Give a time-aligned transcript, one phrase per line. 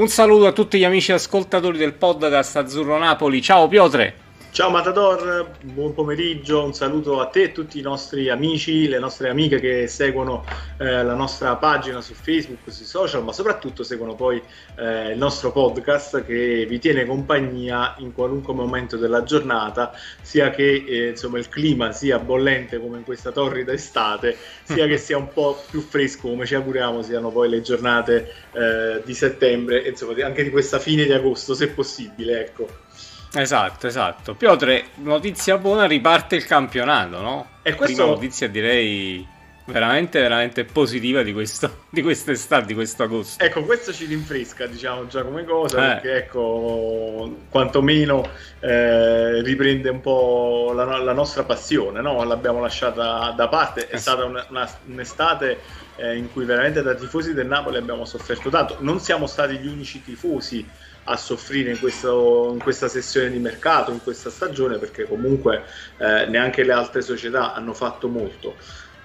[0.00, 3.42] Un saluto a tutti gli amici ascoltatori del podcast Azzurro Napoli.
[3.42, 4.29] Ciao Piotre.
[4.52, 9.28] Ciao Matador, buon pomeriggio, un saluto a te e tutti i nostri amici, le nostre
[9.28, 10.44] amiche che seguono
[10.76, 14.42] eh, la nostra pagina su Facebook, sui social, ma soprattutto seguono poi
[14.76, 20.84] eh, il nostro podcast che vi tiene compagnia in qualunque momento della giornata, sia che
[20.84, 25.28] eh, insomma, il clima sia bollente come in questa torrida estate, sia che sia un
[25.32, 30.42] po' più fresco come ci auguriamo siano poi le giornate eh, di settembre, insomma anche
[30.42, 32.40] di questa fine di agosto se possibile.
[32.40, 32.88] Ecco.
[33.32, 34.34] Esatto, esatto.
[34.34, 37.48] Piotre, notizia buona, riparte il campionato, no?
[37.62, 37.96] E questo...
[37.96, 39.26] Prima notizia direi
[39.70, 43.42] veramente, veramente positiva di, questo, di quest'estate, di questo agosto.
[43.42, 45.94] Ecco, questo ci rinfresca, diciamo, già come cosa, eh.
[45.94, 48.28] perché ecco, quantomeno
[48.60, 52.22] eh, riprende un po' la, la, nostra passione, no?
[52.24, 55.58] L'abbiamo lasciata da parte, è eh stata una, una, un'estate
[55.96, 58.76] eh, in cui veramente da tifosi del Napoli abbiamo sofferto tanto.
[58.80, 60.66] Non siamo stati gli unici tifosi
[61.10, 65.64] a soffrire in, questo, in, questa sessione di mercato, in questa stagione, perché comunque
[65.98, 68.56] eh, neanche le altre società hanno fatto molto.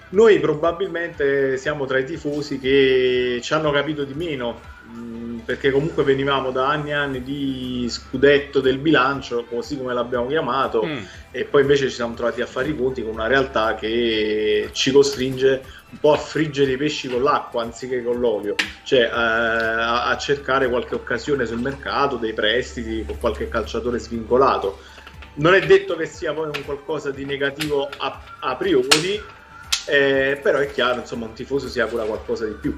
[0.09, 5.71] Noi probabilmente siamo tra i tifosi che ci hanno capito di meno, mh, mm, perché
[5.71, 10.97] comunque venivamo da anni e anni di scudetto del bilancio, così come l'abbiamo chiamato, mm.
[11.31, 14.91] e poi invece ci siamo trovati a fare i conti con una realtà che ci
[14.91, 15.61] costringe
[15.91, 20.17] un po' a friggere i pesci con l'acqua anziché con l'olio, cioè eh, a, a
[20.17, 24.79] cercare qualche occasione sul mercato, dei prestiti con qualche calciatore svincolato.
[25.35, 29.21] Non è detto che sia poi un qualcosa di negativo a, a priori,
[29.87, 32.77] eh, però è chiaro, insomma, un tifoso si augura qualcosa di più.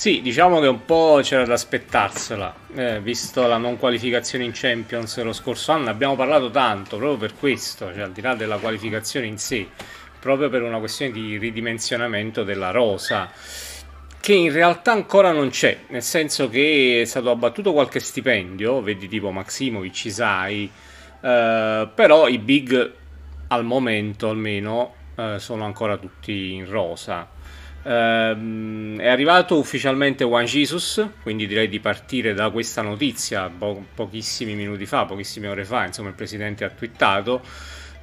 [0.00, 5.22] Sì, diciamo che un po' c'era da aspettarsela, eh, visto la non qualificazione in Champions
[5.22, 9.26] lo scorso anno, abbiamo parlato tanto proprio per questo, cioè al di là della qualificazione
[9.26, 9.68] in sé,
[10.18, 13.30] proprio per una questione di ridimensionamento della rosa
[14.18, 19.06] che in realtà ancora non c'è, nel senso che è stato abbattuto qualche stipendio, vedi
[19.06, 20.70] tipo Maximovic, Isai,
[21.20, 22.92] eh, però i big
[23.48, 27.36] al momento almeno eh, sono ancora tutti in rosa.
[27.82, 34.54] Eh, è arrivato ufficialmente Juan Jesus, quindi direi di partire da questa notizia po- pochissimi
[34.54, 37.40] minuti fa, pochissime ore fa, insomma il presidente ha twittato,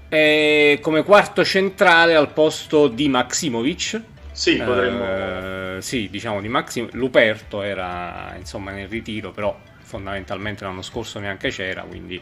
[0.10, 4.02] e come quarto centrale al posto di Maximovic.
[4.32, 5.04] Sì, potremmo...
[5.04, 6.90] Eh, sì, diciamo di Maxim.
[6.94, 12.22] Luperto era insomma nel ritiro, però fondamentalmente l'anno scorso neanche c'era, quindi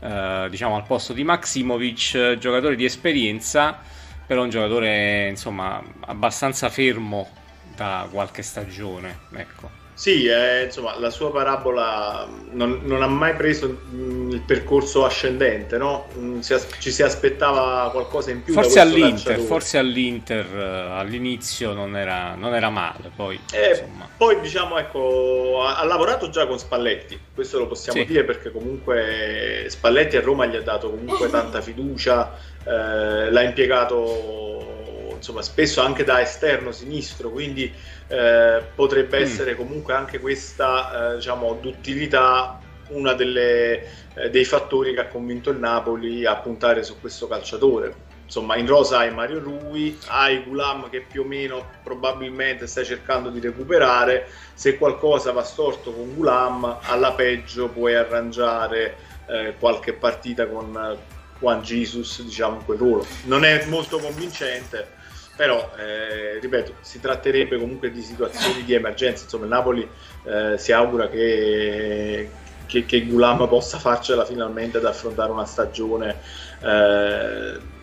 [0.00, 3.80] eh, diciamo al posto di Maximovic, giocatore di esperienza
[4.26, 7.28] però un giocatore insomma abbastanza fermo
[7.74, 9.84] da qualche stagione ecco.
[9.96, 15.78] Sì, eh, insomma, la sua parabola non, non, ha mai preso mm, il percorso ascendente,
[15.78, 16.08] no?
[16.18, 18.52] Mm, si as- ci si aspettava qualcosa in più.
[18.52, 23.86] Forse all'Inter, forse all'Inter uh, all'inizio non era, non era, male, poi, eh,
[24.18, 28.04] poi diciamo, ecco, ha, ha, lavorato già con Spalletti, questo lo possiamo sì.
[28.04, 35.14] dire perché comunque Spalletti a Roma gli ha dato comunque tanta fiducia, eh, l'ha impiegato
[35.16, 37.72] insomma, spesso anche da esterno sinistro, quindi
[38.08, 39.22] eh, potrebbe mm.
[39.22, 43.82] essere comunque anche questa eh, diciamo, d'utilità uno eh,
[44.30, 48.04] dei fattori che ha convinto il Napoli a puntare su questo calciatore.
[48.24, 53.30] Insomma, in rosa hai Mario Rui, hai Gulam che più o meno probabilmente stai cercando
[53.30, 54.28] di recuperare.
[54.54, 58.96] Se qualcosa va storto con Gulam, alla peggio puoi arrangiare
[59.28, 60.98] eh, qualche partita con
[61.38, 63.06] Juan Jesus diciamo in quel ruolo.
[63.24, 64.88] Non è molto convincente,
[65.36, 69.24] però eh, ripeto, si tratterebbe comunque di situazioni di emergenza.
[69.24, 69.88] Insomma, il Napoli
[70.24, 72.30] eh, si augura che,
[72.66, 76.20] che, che Gulam possa farcela finalmente ad affrontare una stagione.
[76.62, 77.74] Eh,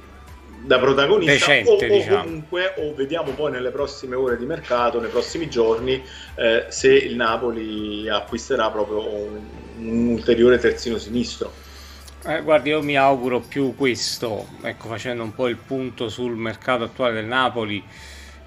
[0.65, 2.23] da protagonista Decente, o, diciamo.
[2.23, 6.01] comunque o vediamo poi nelle prossime ore di mercato, nei prossimi giorni
[6.35, 9.41] eh, se il Napoli acquisterà proprio un,
[9.79, 11.51] un ulteriore terzino sinistro
[12.25, 16.83] eh, guardi, io mi auguro più questo, ecco, facendo un po' il punto sul mercato
[16.83, 17.83] attuale del Napoli,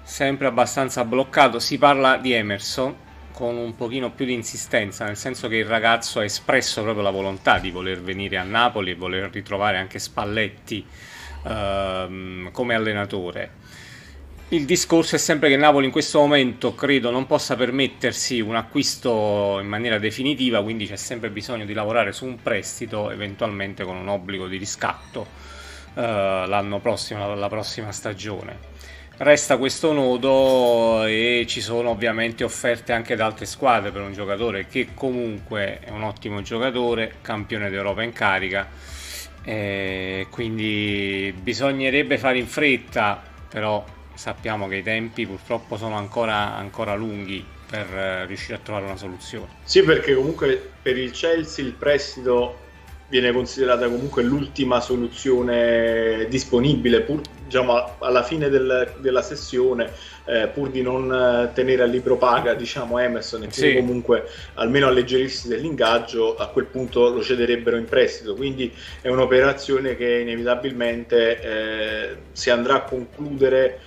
[0.03, 1.59] sempre abbastanza bloccato.
[1.59, 2.95] Si parla di Emerson
[3.31, 7.11] con un pochino più di insistenza, nel senso che il ragazzo ha espresso proprio la
[7.11, 10.83] volontà di voler venire a Napoli e voler ritrovare anche Spalletti
[11.45, 13.51] ehm, come allenatore
[14.49, 19.59] il discorso è sempre che Napoli in questo momento credo non possa permettersi un acquisto
[19.59, 24.07] in maniera definitiva, quindi c'è sempre bisogno di lavorare su un prestito, eventualmente con un
[24.07, 25.27] obbligo di riscatto
[25.95, 28.75] eh, l'anno prossimo, la prossima stagione.
[29.17, 34.67] Resta questo nodo e ci sono ovviamente offerte anche da altre squadre per un giocatore
[34.67, 38.69] che comunque è un ottimo giocatore, campione d'Europa in carica.
[39.43, 43.83] Eh, quindi bisognerebbe fare in fretta, però
[44.17, 48.97] sappiamo che i tempi purtroppo sono ancora, ancora lunghi per eh, riuscire a trovare una
[48.97, 49.47] soluzione.
[49.63, 52.65] Sì, perché comunque per il Chelsea il prestito
[53.09, 59.91] viene considerata comunque l'ultima soluzione disponibile, pur diciamo, alla fine del, della sessione,
[60.25, 63.75] eh, pur di non eh, tenere a libro paga diciamo, Emerson e sì.
[63.75, 64.25] comunque
[64.55, 68.35] almeno alleggerirsi dell'ingaggio, a quel punto lo cederebbero in prestito.
[68.35, 73.79] Quindi è un'operazione che inevitabilmente eh, si andrà a concludere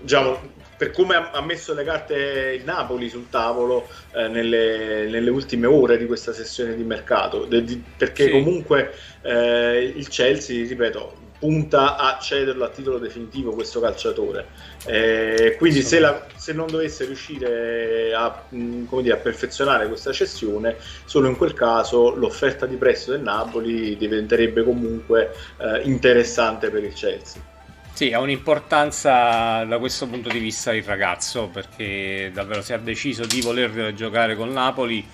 [0.00, 5.66] diciamo, per come ha messo le carte il Napoli sul tavolo eh, nelle, nelle, ultime
[5.66, 8.30] ore di questa sessione di mercato, de, di, perché sì.
[8.30, 8.92] comunque
[9.22, 14.46] eh, il Chelsea, ripeto, punta a cederlo a titolo definitivo questo calciatore.
[14.86, 20.76] Eh, quindi se, la, se, non dovesse riuscire a, mh, dire, a, perfezionare questa cessione,
[21.04, 26.94] solo in quel caso l'offerta di prestito del Napoli diventerebbe comunque eh, interessante per il
[26.94, 27.52] Chelsea.
[27.94, 33.24] Sì, ha un'importanza da questo punto di vista il ragazzo, perché davvero si ha deciso
[33.24, 35.06] di voler giocare con Napoli,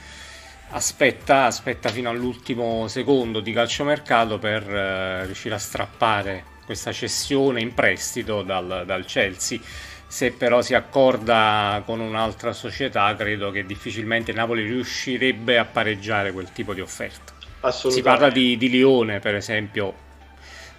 [0.71, 7.75] aspetta, aspetta fino all'ultimo secondo di calciomercato per uh, riuscire a strappare questa cessione in
[7.75, 9.61] prestito dal, dal Chelsea.
[10.07, 16.51] Se però si accorda con un'altra società, credo che difficilmente Napoli riuscirebbe a pareggiare quel
[16.51, 17.35] tipo di offerta.
[17.71, 20.09] Si parla di, di Lione, per esempio,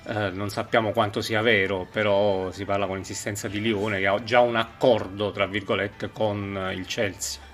[0.08, 4.24] eh, non sappiamo quanto sia vero, però si parla con insistenza di Lione che ha
[4.24, 7.50] già un accordo, tra virgolette, con il Chelsea.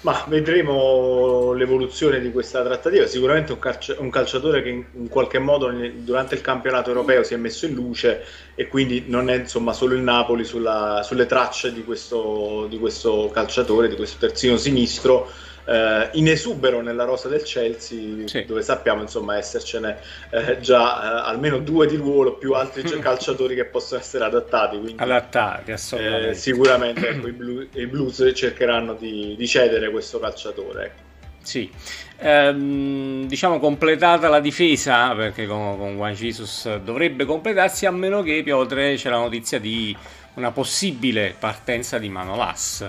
[0.00, 3.06] Ma vedremo l'evoluzione di questa trattativa.
[3.06, 7.34] Sicuramente un, calci- un calciatore che in, in, qualche modo durante il campionato europeo si
[7.34, 8.24] è messo in luce
[8.54, 13.30] e quindi non è insomma solo il Napoli sulla, sulle tracce di questo, di questo
[13.32, 15.28] calciatore, di questo terzino sinistro
[15.66, 18.44] eh, in esubero nella rosa del Chelsea, sì.
[18.44, 19.98] dove sappiamo insomma essercene
[20.30, 24.78] eh, già eh, almeno due di ruolo più altri calciatori che possono essere adattati.
[24.78, 26.28] Quindi, adattati, assolutamente.
[26.30, 30.84] Eh, sicuramente ecco, i, blues, i, Blues cercheranno di, di, cedere questo calciatore.
[30.84, 31.04] Ecco.
[31.42, 31.70] Sì,
[32.18, 38.42] ehm, diciamo completata la difesa perché con, con Juan Jesus dovrebbe completarsi a meno che
[38.42, 39.96] Piotre c'è la notizia di
[40.34, 42.88] una possibile partenza di Manolas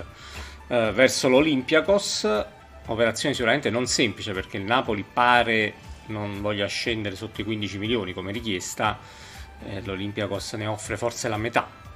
[0.66, 2.46] eh, verso l'Olympiakos
[2.88, 5.74] operazione sicuramente non semplice perché il Napoli pare
[6.06, 8.98] non voglia scendere sotto i 15 milioni come richiesta,
[9.64, 11.87] eh, l'Olympiacos ne offre forse la metà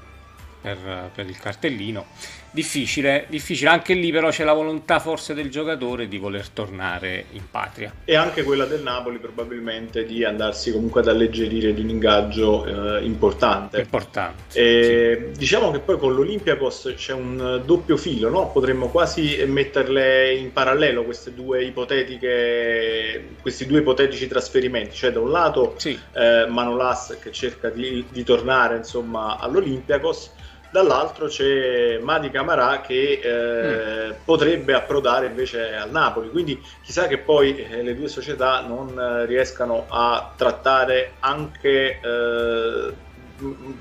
[0.62, 2.06] per, per il cartellino
[2.52, 3.70] difficile, difficile.
[3.70, 7.92] Anche lì però c'è la volontà forse del giocatore di voler tornare in patria.
[8.04, 13.04] E anche quella del Napoli probabilmente di andarsi comunque ad alleggerire di un ingaggio eh,
[13.04, 13.80] importante.
[13.80, 14.58] Importante.
[14.58, 15.38] E, sì.
[15.38, 18.50] Diciamo che poi con l'Olympiakos c'è un doppio filo, no?
[18.52, 24.94] potremmo quasi metterle in parallelo queste due ipotetiche, questi due ipotetici trasferimenti.
[24.94, 25.98] Cioè da un lato sì.
[26.12, 30.30] eh, Manolas che cerca di, di tornare insomma all'Olympiakos
[30.72, 34.10] dall'altro c'è Madi Camarà che eh, mm.
[34.24, 39.26] potrebbe approdare invece al Napoli, quindi chissà che poi eh, le due società non eh,
[39.26, 42.92] riescano a trattare anche eh,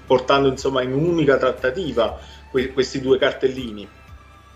[0.05, 2.19] portando insomma in un'unica trattativa
[2.51, 3.88] que- questi due cartellini.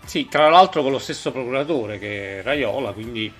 [0.04, 3.32] Sì, tra l'altro con lo stesso procuratore che è Raiola, quindi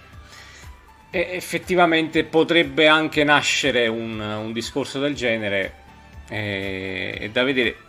[1.11, 5.85] effettivamente potrebbe anche nascere un, un discorso del genere.
[6.29, 7.86] Eh, da vedere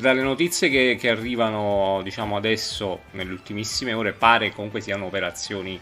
[0.00, 5.78] dalle notizie che, che, arrivano diciamo adesso nelle ultimissime ore pare comunque siano operazioni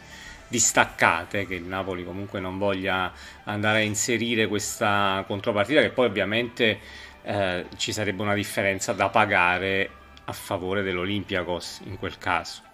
[0.49, 3.12] distaccate che il Napoli comunque non voglia
[3.45, 6.79] andare a inserire questa contropartita che poi ovviamente
[7.23, 9.91] eh, ci sarebbe una differenza da pagare
[10.25, 12.71] a favore dell'Olympiakos in quel caso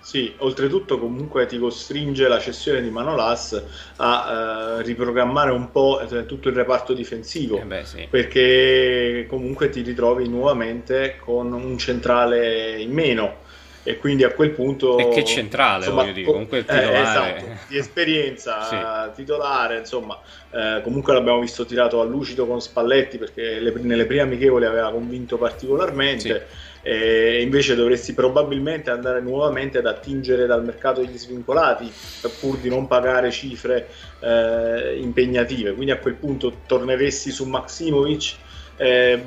[0.00, 3.62] sì, oltretutto comunque ti costringe la cessione di Manolas
[3.96, 8.06] a eh, riprogrammare un po' eh, tutto il reparto difensivo, eh beh, sì.
[8.08, 13.48] perché comunque ti ritrovi nuovamente con un centrale in meno
[13.82, 17.00] e quindi a quel punto e che centrale insomma, voglio dire comunque il titolare eh,
[17.00, 19.22] esatto, di esperienza sì.
[19.22, 24.22] titolare insomma eh, comunque l'abbiamo visto tirato a lucido con Spalletti perché le, nelle prime
[24.22, 31.00] amichevoli aveva convinto particolarmente sì e invece dovresti probabilmente andare nuovamente ad attingere dal mercato
[31.00, 31.92] degli svincolati
[32.40, 33.88] pur di non pagare cifre
[34.20, 35.72] eh, impegnative.
[35.72, 38.34] Quindi a quel punto torneresti su Maximovic.
[38.76, 39.22] Eh,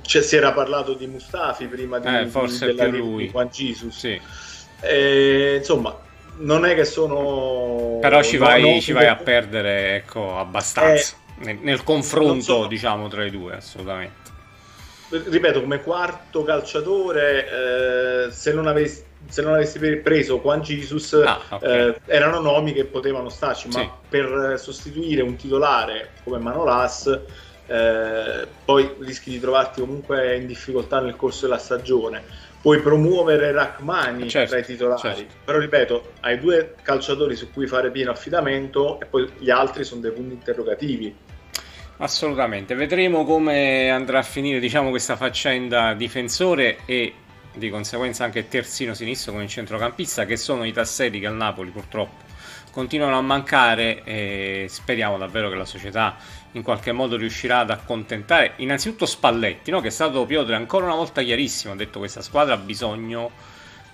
[0.00, 3.24] cioè, si era parlato di Mustafi prima di, eh, forse di, della lui.
[3.24, 3.98] di Juan Jesus.
[3.98, 4.18] Sì.
[4.80, 5.94] Eh, insomma,
[6.38, 7.98] non è che sono.
[8.00, 12.66] Però ci vai, no, ci vai a perdere ecco, abbastanza eh, nel, nel confronto, so.
[12.66, 14.25] diciamo, tra i due, assolutamente
[15.08, 21.40] ripeto, come quarto calciatore, eh, se, non avessi, se, non avessi, preso Juan Jesus, ah,
[21.48, 21.88] okay.
[21.88, 23.78] eh, erano nomi che potevano starci, sì.
[23.78, 27.06] ma per sostituire un titolare come Manolas,
[27.66, 32.44] eh, poi rischi di trovarti comunque in difficoltà nel corso della stagione.
[32.60, 35.34] Puoi promuovere Rachmani certo, tra i titolari, certo.
[35.44, 40.00] però ripeto, hai due calciatori su cui fare pieno affidamento e poi gli altri sono
[40.00, 41.14] dei punti interrogativi.
[41.98, 47.14] Assolutamente, vedremo come andrà a finire diciamo, questa faccenda difensore e
[47.54, 52.24] di conseguenza anche terzino sinistro il centrocampista, che sono i tasseti che al Napoli purtroppo
[52.70, 56.16] continuano a mancare e speriamo davvero che la società
[56.52, 59.80] in qualche modo riuscirà ad accontentare innanzitutto Spalletti, no?
[59.80, 63.30] che è stato Piotr ancora una volta chiarissimo, ha detto che questa squadra ha bisogno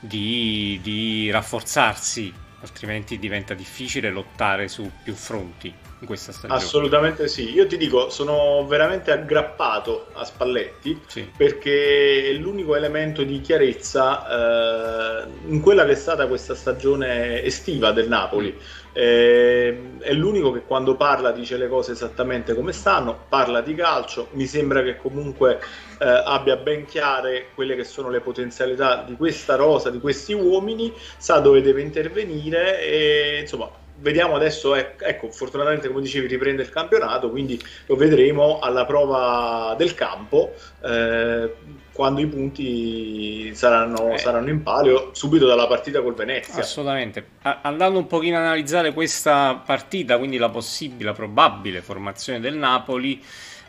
[0.00, 6.61] di, di rafforzarsi, altrimenti diventa difficile lottare su più fronti in questa stagione.
[6.61, 11.30] Assolutamente sì, io ti dico, sono veramente aggrappato a Spalletti sì.
[11.35, 17.92] perché è l'unico elemento di chiarezza eh, in quella che è stata questa stagione estiva
[17.92, 18.52] del Napoli.
[18.52, 18.80] Mm.
[18.94, 24.28] Eh, è l'unico che quando parla dice le cose esattamente come stanno, parla di calcio,
[24.32, 25.61] mi sembra che comunque
[25.99, 30.92] eh, abbia ben chiare quelle che sono le potenzialità di questa rosa, di questi uomini,
[31.16, 33.71] sa dove deve intervenire e insomma
[34.02, 39.94] vediamo adesso, ecco, fortunatamente come dicevi riprende il campionato, quindi lo vedremo alla prova del
[39.94, 40.54] campo
[40.85, 41.54] eh,
[41.92, 44.18] quando i punti saranno, eh.
[44.18, 46.61] saranno, in palio subito dalla partita col Venezia.
[46.61, 47.26] Assolutamente.
[47.42, 53.23] andando un pochino a analizzare questa partita, quindi la possibile, la probabile formazione del Napoli,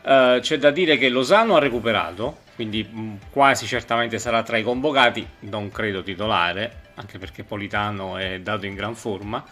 [0.06, 4.64] eh, c'è da dire che Losano ha recuperato, quindi mh, quasi certamente sarà tra i
[4.64, 9.44] convocati, non credo titolare, anche perché Politano è dato in gran forma.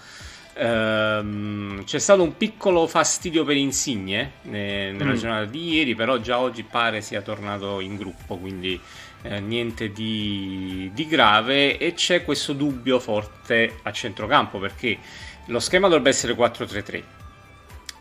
[0.53, 5.15] Ehm, c'è stato un piccolo fastidio per Insigne eh, nella mm.
[5.15, 8.79] giornata di ieri, però già oggi pare sia tornato in gruppo, quindi
[9.23, 14.97] eh, niente di, di, grave e c'è questo dubbio forte a centrocampo perché
[15.45, 17.03] lo schema dovrebbe essere 4-3-3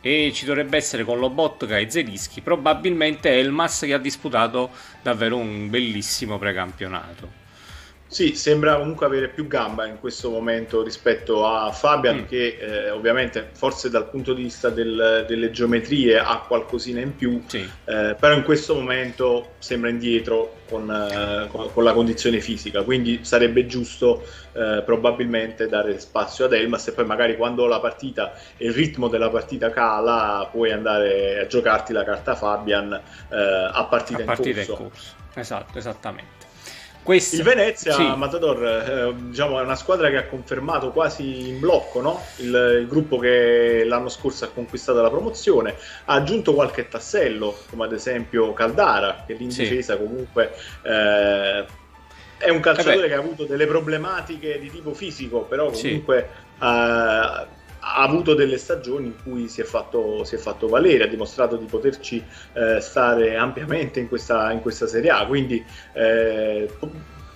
[0.03, 4.71] e ci dovrebbe essere con Lobotka e Zelischi probabilmente Elmas che ha disputato
[5.03, 7.40] davvero un bellissimo precampionato
[8.11, 12.25] sì, sembra comunque avere più gamba in questo momento rispetto a Fabian, mm.
[12.25, 17.41] che eh, ovviamente forse dal punto di vista del, delle geometrie ha qualcosina in più,
[17.47, 17.59] sì.
[17.59, 23.21] eh, però in questo momento sembra indietro con, eh, con, con, la condizione fisica, quindi
[23.23, 24.25] sarebbe giusto
[24.55, 29.07] eh, probabilmente dare spazio ad Elmas e poi magari quando la partita e il ritmo
[29.07, 34.61] della partita cala puoi andare a giocarti la carta Fabian eh, a partita, a partita
[34.63, 34.83] in corso.
[34.83, 35.15] In corso.
[35.35, 36.40] Esatto, esattamente.
[37.03, 37.37] Questa...
[37.37, 38.13] Il Venezia, sì.
[38.17, 42.23] Matador, eh, diciamo, è una squadra che ha confermato quasi in blocco no?
[42.37, 45.77] il, il, gruppo che l'anno scorso ha conquistato la promozione.
[46.05, 50.03] Ha aggiunto qualche tassello, come ad esempio Caldara, che l'indifesa sì.
[50.03, 50.53] comunque
[50.83, 51.65] eh,
[52.37, 56.55] è un calciatore eh che ha avuto delle problematiche di tipo fisico, però comunque sì.
[56.59, 57.47] ha,
[57.95, 61.57] ha avuto delle stagioni in cui si è fatto, si è fatto valere, ha dimostrato
[61.57, 66.69] di poterci eh, stare ampiamente in questa, in questa, Serie A, quindi eh,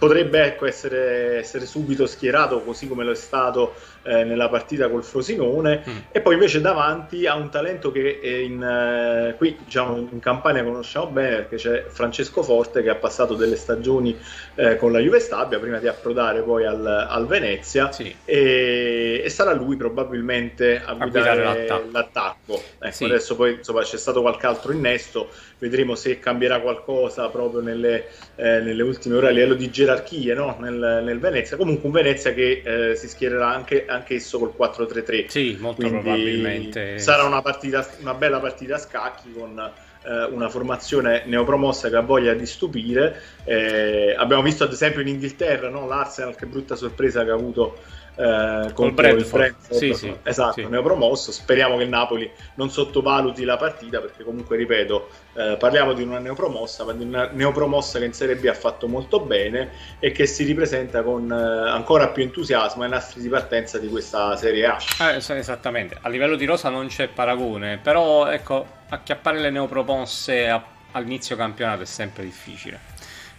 [0.04, 5.02] potrebbe ecco, essere, essere, subito schierato così come lo è stato eh, nella partita col
[5.02, 5.96] Frosinone mm.
[6.11, 11.06] e poi invece davanti ha un talento che in, eh, qui diciamo, in Campania conosciamo
[11.06, 14.16] bene perché c'è Francesco Forte che ha passato delle stagioni
[14.56, 18.14] eh, con la Juve Stabia prima di approdare poi al, al Venezia sì.
[18.25, 22.62] e, e, sarà lui probabilmente a, a guidare l'attacco, l'attacco.
[22.78, 23.04] Ecco, sì.
[23.04, 28.61] adesso poi insomma, c'è stato qualche altro innesto vedremo se cambierà qualcosa proprio nelle, eh,
[28.61, 30.56] nelle ultime ore a livello di gerarchie no?
[30.61, 35.26] nel, nel, Venezia comunque un Venezia che eh, si schiererà anche anch'esso col 4-3-3.
[35.28, 36.99] Sì, molto Quindi probabilmente.
[36.99, 39.73] Sarà una, partita, una bella partita a scacchi con
[40.04, 43.20] eh, una formazione neopromossa che ha voglia di stupire.
[43.44, 45.87] Eh, abbiamo visto ad esempio in Inghilterra no?
[45.87, 47.78] l'Arsenal, che brutta sorpresa che ha avuto
[48.16, 49.54] eh, col Brentford.
[49.70, 50.66] Sì, sì, esatto, sì.
[50.66, 51.32] neopromosso.
[51.32, 56.18] Speriamo che il Napoli non sottovaluti la partita perché comunque, ripeto, eh, parliamo di una
[56.18, 60.26] neopromossa, ma di una neopromossa che in Serie B ha fatto molto bene e che
[60.26, 64.78] si ripresenta con eh, ancora più entusiasmo ai nastri di partenza di questa Serie A.
[65.00, 70.64] Eh, esattamente, a livello di rosa non c'è paragone, però ecco, acchiappare le neopromosse a,
[70.92, 72.92] all'inizio campionato è sempre difficile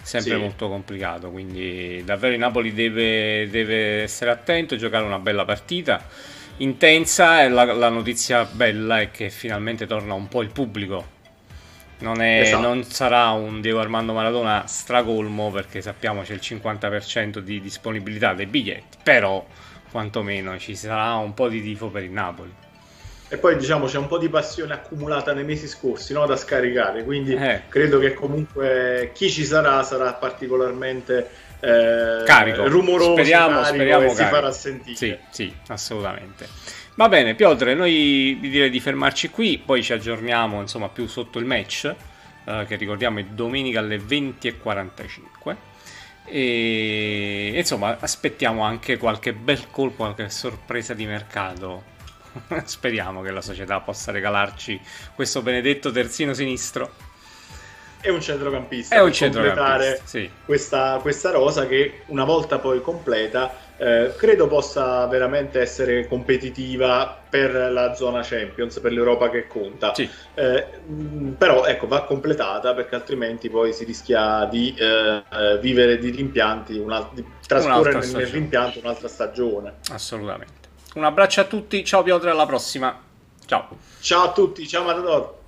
[0.05, 0.39] sempre sì.
[0.39, 1.31] molto complicato.
[1.31, 6.05] Quindi davvero il Napoli deve, deve, essere attento, giocare una bella partita
[6.57, 7.43] intensa.
[7.43, 11.13] E la, la, notizia bella è che finalmente torna un po' il pubblico.
[11.97, 12.61] Non, è, esatto.
[12.61, 18.47] non sarà un Diego Armando Maradona stracolmo perché sappiamo c'è il 50% di disponibilità dei
[18.47, 19.45] biglietti, però
[19.89, 22.53] quantomeno ci sarà un po' di tifo per il Napoli.
[23.27, 26.27] E poi diciamo c'è un po' di passione accumulata nei mesi scorsi no?
[26.27, 27.63] da scaricare, quindi eh.
[27.67, 31.27] credo che comunque chi ci sarà sarà particolarmente
[31.59, 34.95] eh, carico, rumoroso, speriamo, speriamo e si farà sentire.
[34.95, 36.47] Sì, sì, assolutamente.
[36.95, 41.39] Va bene, Piotr, noi vi direi di fermarci qui, poi ci aggiorniamo insomma più sotto
[41.39, 41.93] il match,
[42.45, 45.55] eh, che ricordiamo è domenica alle 20.45.
[46.27, 51.93] E insomma, aspettiamo anche qualche bel colpo, qualche sorpresa di mercato.
[52.65, 54.79] Speriamo che la società possa regalarci
[55.13, 57.13] questo benedetto terzino sinistro
[58.01, 60.29] è un centrocampista è un centrocampista sì.
[60.45, 67.53] questa, questa rosa che una volta poi completa eh, credo possa veramente essere competitiva per
[67.53, 69.93] la zona Champions, per l'Europa che conta.
[69.93, 70.09] Sì.
[70.33, 70.65] Eh,
[71.37, 76.77] però ecco, va completata perché altrimenti poi si rischia di eh, eh vivere di rimpianti,
[76.77, 79.73] una, di trascorrere nel, nel rimpianto un'altra stagione.
[79.91, 80.64] Assolutamente.
[80.95, 82.97] Un abbraccio a tutti, ciao Piotr, alla prossima.
[83.45, 83.67] Ciao.
[83.99, 85.43] Ciao a tutti, ciao Matador.